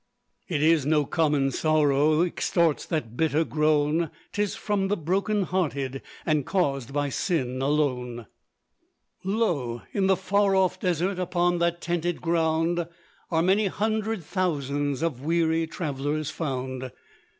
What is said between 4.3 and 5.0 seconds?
'Tis from the